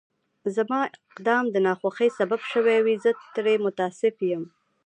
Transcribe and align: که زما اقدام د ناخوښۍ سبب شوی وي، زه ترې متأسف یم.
که 0.41 0.47
زما 0.57 0.79
اقدام 1.09 1.45
د 1.51 1.55
ناخوښۍ 1.65 2.09
سبب 2.19 2.41
شوی 2.51 2.77
وي، 2.85 2.95
زه 3.03 3.11
ترې 3.33 3.55
متأسف 3.65 4.15
یم. 4.31 4.43